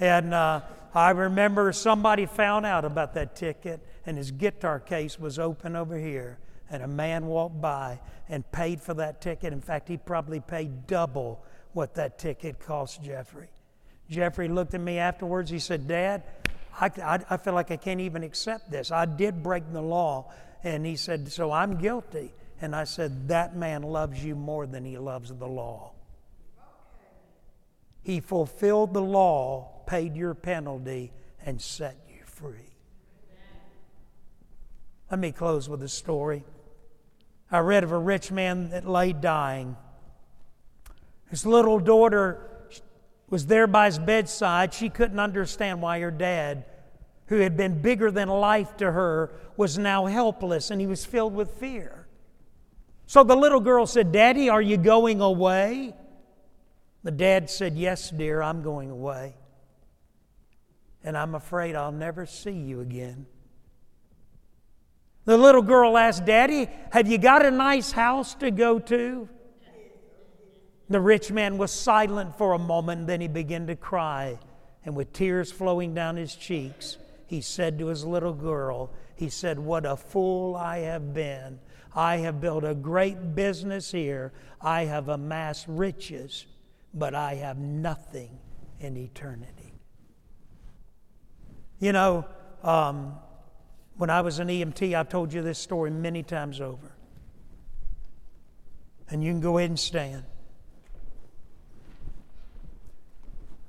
[0.00, 0.60] And uh,
[0.92, 5.96] I remember somebody found out about that ticket, and his guitar case was open over
[5.96, 6.38] here
[6.70, 9.52] and a man walked by and paid for that ticket.
[9.52, 13.48] In fact, he probably paid double what that ticket cost Jeffrey.
[14.10, 15.50] Jeffrey looked at me afterwards.
[15.50, 16.22] He said, Dad,
[16.80, 18.90] I, I, I, feel like I can't even accept this.
[18.90, 20.32] I did break the law.
[20.62, 22.32] And he said, So I'm guilty.
[22.60, 25.92] And I said, That man loves you more than he loves the law.
[28.02, 31.12] He fulfilled the law, paid your penalty,
[31.44, 32.74] and set you free.
[35.10, 36.44] Let me close with a story.
[37.54, 39.76] I read of a rich man that lay dying.
[41.30, 42.50] His little daughter
[43.30, 44.74] was there by his bedside.
[44.74, 46.64] She couldn't understand why her dad,
[47.28, 51.32] who had been bigger than life to her, was now helpless and he was filled
[51.32, 52.08] with fear.
[53.06, 55.94] So the little girl said, Daddy, are you going away?
[57.04, 59.36] The dad said, Yes, dear, I'm going away.
[61.04, 63.26] And I'm afraid I'll never see you again.
[65.24, 69.28] The little girl asked, Daddy, have you got a nice house to go to?
[70.90, 74.38] The rich man was silent for a moment, then he began to cry.
[74.84, 79.58] And with tears flowing down his cheeks, he said to his little girl, He said,
[79.58, 81.58] What a fool I have been.
[81.94, 84.32] I have built a great business here.
[84.60, 86.44] I have amassed riches,
[86.92, 88.38] but I have nothing
[88.80, 89.72] in eternity.
[91.78, 92.26] You know,
[92.62, 93.14] um,
[93.96, 96.94] when I was an EMT, I've told you this story many times over.
[99.08, 100.24] And you can go ahead and stand.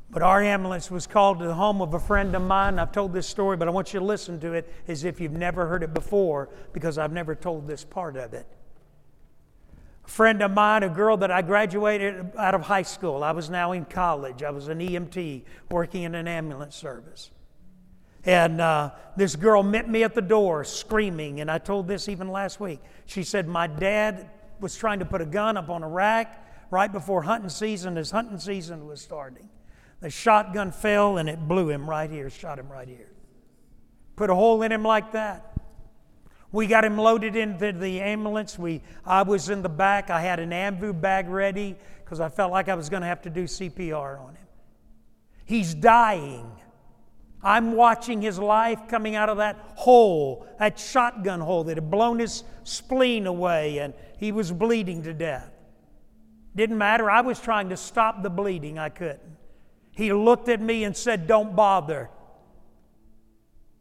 [0.10, 2.80] But our ambulance was called to the home of a friend of mine.
[2.80, 5.34] I've told this story, but I want you to listen to it as if you've
[5.34, 8.48] never heard it before because I've never told this part of it.
[10.06, 13.50] A friend of mine, a girl that I graduated out of high school, I was
[13.50, 14.42] now in college.
[14.42, 17.32] I was an EMT working in an ambulance service.
[18.26, 22.28] And uh, this girl met me at the door screaming, and I told this even
[22.28, 22.82] last week.
[23.06, 26.92] She said, My dad was trying to put a gun up on a rack right
[26.92, 29.50] before hunting season, as hunting season was starting.
[30.02, 33.12] The shotgun fell and it blew him right here, shot him right here.
[34.16, 35.54] Put a hole in him like that.
[36.52, 38.58] We got him loaded into the ambulance.
[38.58, 40.10] We, I was in the back.
[40.10, 43.22] I had an Ambu bag ready because I felt like I was going to have
[43.24, 44.48] to do CPR on him.
[45.44, 46.50] He's dying.
[47.44, 52.20] I'm watching his life coming out of that hole, that shotgun hole that had blown
[52.20, 55.52] his spleen away, and he was bleeding to death.
[56.56, 57.12] Didn't matter.
[57.12, 58.80] I was trying to stop the bleeding.
[58.80, 59.20] I couldn't.
[59.92, 62.10] He looked at me and said, Don't bother.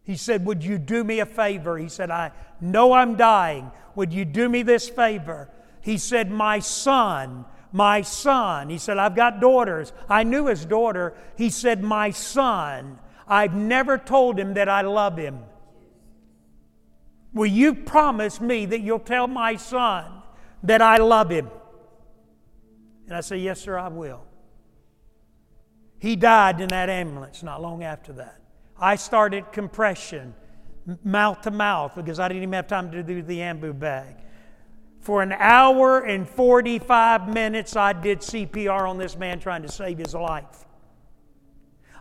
[0.03, 1.79] He said, Would you do me a favor?
[1.79, 3.71] He said, I know I'm dying.
[3.95, 5.49] Would you do me this favor?
[5.81, 8.71] He said, My son, my son.
[8.71, 9.93] He said, I've got daughters.
[10.09, 11.15] I knew his daughter.
[11.37, 12.99] He said, My son.
[13.27, 15.41] I've never told him that I love him.
[17.33, 20.23] Will you promise me that you'll tell my son
[20.63, 21.51] that I love him?
[23.07, 24.23] And I say, Yes, sir, I will.
[25.99, 28.41] He died in that ambulance not long after that.
[28.79, 30.35] I started compression,
[31.03, 34.17] mouth to mouth, because I didn't even have time to do the ambu bag.
[35.01, 39.99] For an hour and 45 minutes, I did CPR on this man trying to save
[39.99, 40.65] his life.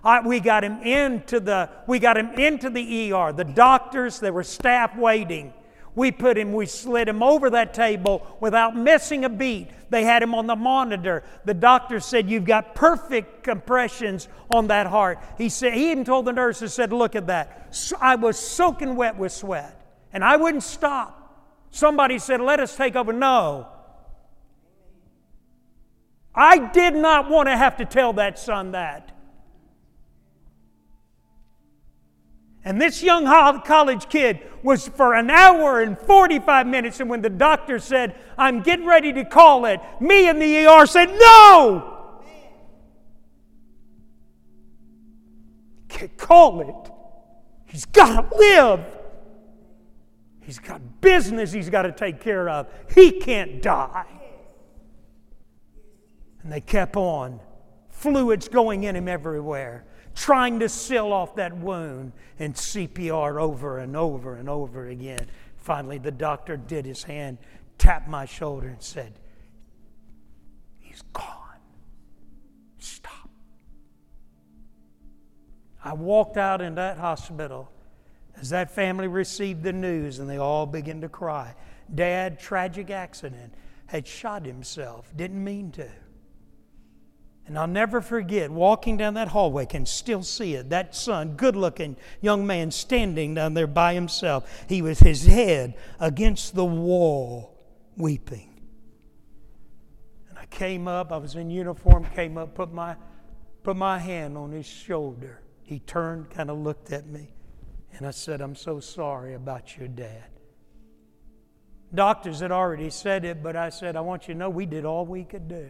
[0.03, 3.31] I, we got him into the we got him into the ER.
[3.31, 5.53] The doctors, there were staff waiting.
[5.95, 9.69] We put him, we slid him over that table without missing a beat.
[9.91, 11.23] They had him on the monitor.
[11.45, 15.19] The doctor said, You've got perfect compressions on that heart.
[15.37, 17.75] He said, he even told the nurses, said, Look at that.
[17.75, 19.79] So I was soaking wet with sweat.
[20.11, 21.19] And I wouldn't stop.
[21.69, 23.13] Somebody said, Let us take over.
[23.13, 23.67] No.
[26.33, 29.12] I did not want to have to tell that son that.
[32.65, 33.25] And this young
[33.63, 36.99] college kid was for an hour and 45 minutes.
[37.01, 40.85] And when the doctor said, I'm getting ready to call it, me in the ER
[40.85, 41.89] said, No!
[45.89, 46.91] Can't call it.
[47.65, 48.85] He's got to live.
[50.41, 52.67] He's got business he's got to take care of.
[52.93, 54.05] He can't die.
[56.41, 57.39] And they kept on.
[57.89, 59.85] Fluids going in him everywhere
[60.15, 65.27] trying to seal off that wound and CPR over and over and over again.
[65.57, 67.37] Finally, the doctor did his hand,
[67.77, 69.13] tapped my shoulder, and said,
[70.79, 71.59] He's gone.
[72.79, 73.29] Stop.
[75.83, 77.71] I walked out in that hospital
[78.35, 81.55] as that family received the news and they all began to cry.
[81.93, 83.53] Dad, tragic accident,
[83.85, 85.89] had shot himself, didn't mean to.
[87.45, 90.69] And I'll never forget walking down that hallway, can still see it.
[90.69, 94.65] That son, good looking young man, standing down there by himself.
[94.69, 97.57] He was his head against the wall,
[97.97, 98.61] weeping.
[100.29, 102.95] And I came up, I was in uniform, came up, put my,
[103.61, 105.41] put my hand on his shoulder.
[105.63, 107.33] He turned, kind of looked at me,
[107.91, 110.29] and I said, I'm so sorry about your dad.
[111.93, 114.85] Doctors had already said it, but I said, I want you to know we did
[114.85, 115.69] all we could do.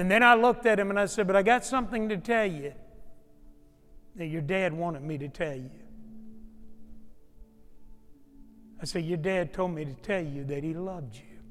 [0.00, 2.46] And then I looked at him and I said, But I got something to tell
[2.46, 2.72] you
[4.16, 5.68] that your dad wanted me to tell you.
[8.80, 11.42] I said, Your dad told me to tell you that he loved you.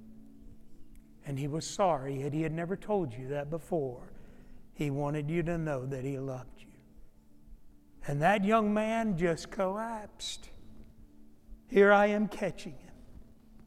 [1.27, 4.11] And he was sorry that he had never told you that before.
[4.73, 6.65] He wanted you to know that He loved you.
[8.07, 10.49] And that young man just collapsed.
[11.67, 12.95] Here I am catching him,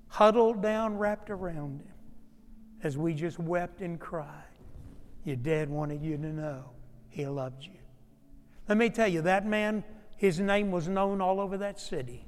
[0.09, 1.95] huddled down, wrapped around him,
[2.83, 4.52] as we just wept and cried.
[5.25, 6.65] Your dad wanted you to know
[7.09, 7.79] he loved you.
[8.69, 9.85] Let me tell you, that man,
[10.17, 12.27] his name was known all over that city.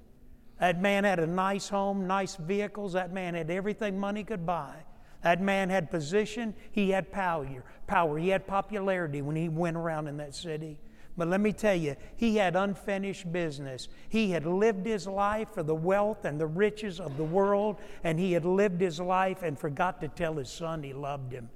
[0.61, 2.93] That man had a nice home, nice vehicles.
[2.93, 4.77] That man had everything money could buy.
[5.23, 10.07] That man had position, he had power, power, he had popularity when he went around
[10.07, 10.79] in that city.
[11.17, 13.89] But let me tell you, he had unfinished business.
[14.09, 18.19] He had lived his life for the wealth and the riches of the world, and
[18.19, 21.49] he had lived his life and forgot to tell his son he loved him.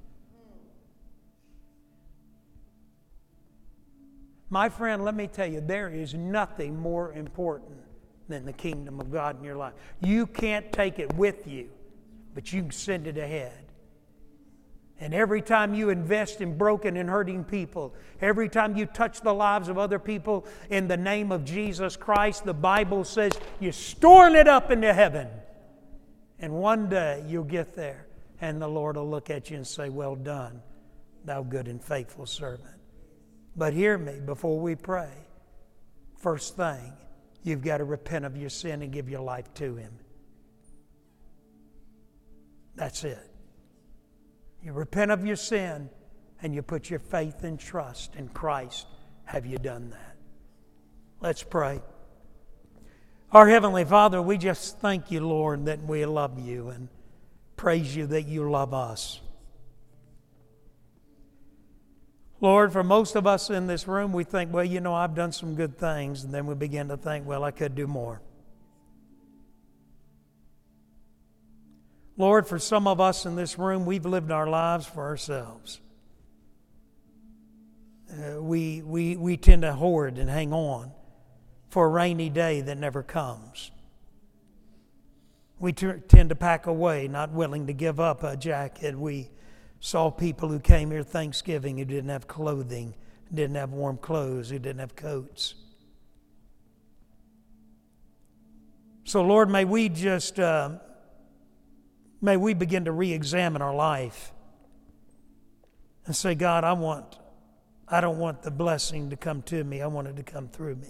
[4.51, 7.79] My friend, let me tell you, there is nothing more important
[8.29, 9.75] than the kingdom of God in your life.
[10.01, 11.69] You can't take it with you,
[12.35, 13.65] but you can send it ahead.
[15.01, 19.33] And every time you invest in broken and hurting people, every time you touch the
[19.33, 24.35] lives of other people in the name of Jesus Christ, the Bible says you're storing
[24.35, 25.29] it up into heaven.
[26.41, 28.07] And one day you'll get there,
[28.41, 30.63] and the Lord will look at you and say, Well done,
[31.25, 32.78] thou good and faithful servant.
[33.59, 35.11] But hear me before we pray.
[36.17, 36.93] First thing,
[37.43, 39.93] you've got to repent of your sin and give your life to Him.
[42.77, 43.19] That's it.
[44.63, 45.91] You repent of your sin
[46.41, 48.87] and you put your faith and trust in Christ.
[49.25, 50.17] Have you done that?
[51.21, 51.81] Let's pray.
[53.33, 56.89] Our Heavenly Father, we just thank you, Lord, that we love you and
[57.57, 59.21] praise you that you love us.
[62.41, 65.33] Lord, for most of us in this room, we think, well, you know, I've done
[65.33, 66.23] some good things.
[66.23, 68.21] And then we begin to think, well, I could do more.
[72.17, 75.81] Lord, for some of us in this room, we've lived our lives for ourselves.
[78.11, 80.93] Uh, we, we, we tend to hoard and hang on
[81.69, 83.71] for a rainy day that never comes.
[85.61, 88.99] We t- tend to pack away, not willing to give up a jacket.
[88.99, 89.31] We
[89.81, 92.95] saw people who came here Thanksgiving who didn't have clothing,
[93.33, 95.55] didn't have warm clothes, who didn't have coats.
[99.05, 100.79] So, Lord, may we just uh,
[102.21, 104.33] May we begin to re examine our life
[106.07, 107.19] and say, God, I want,
[107.87, 110.77] I don't want the blessing to come to me, I want it to come through
[110.77, 110.89] me.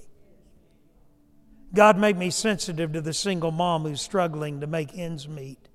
[1.75, 5.69] God, make me sensitive to the single mom who's struggling to make ends meet,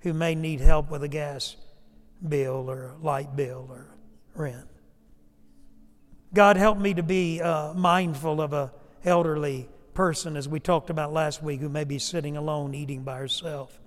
[0.00, 1.56] who may need help with a gas
[2.26, 3.88] bill or a light bill or
[4.34, 4.66] rent.
[6.34, 8.72] God, help me to be uh, mindful of a
[9.04, 13.16] elderly person, as we talked about last week, who may be sitting alone eating by
[13.16, 13.80] herself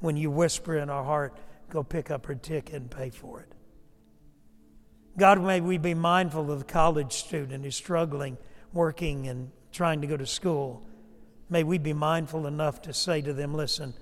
[0.00, 1.36] when you whisper in our heart,
[1.70, 3.52] go pick up her ticket and pay for it.
[5.18, 8.36] God, may we be mindful of the college student who's struggling,
[8.72, 10.86] working, and trying to go to school.
[11.48, 13.94] May we be mindful enough to say to them, listen,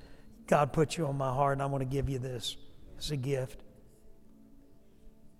[0.46, 2.56] God put you on my heart, and I want to give you this
[2.98, 3.63] as a gift.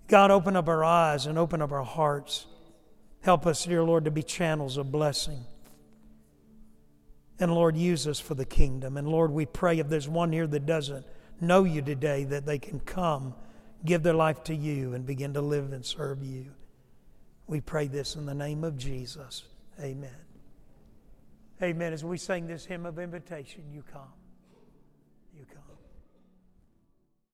[0.06, 2.46] God, open up our eyes and open up our hearts.
[3.22, 5.44] Help us, dear Lord, to be channels of blessing.
[7.40, 8.96] And Lord, use us for the kingdom.
[8.96, 11.06] And Lord, we pray if there's one here that doesn't
[11.40, 13.34] know you today, that they can come,
[13.84, 16.46] give their life to you, and begin to live and serve you.
[17.46, 19.44] We pray this in the name of Jesus.
[19.80, 20.10] Amen.
[21.62, 21.92] Amen.
[21.92, 24.12] As we sing this hymn of invitation, you come.